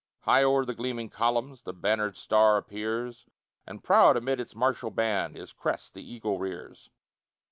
[0.21, 3.27] High o'er the gleaming columns, The bannered star appears,
[3.67, 6.89] And proud amid its martial band, His crest the eagle rears.